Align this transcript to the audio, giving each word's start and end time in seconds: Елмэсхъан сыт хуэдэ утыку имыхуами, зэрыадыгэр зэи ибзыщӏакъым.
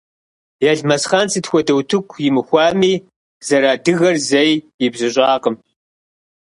Елмэсхъан 0.71 1.27
сыт 1.31 1.45
хуэдэ 1.49 1.73
утыку 1.79 2.17
имыхуами, 2.27 2.93
зэрыадыгэр 3.47 4.15
зэи 4.27 4.53
ибзыщӏакъым. 4.85 5.55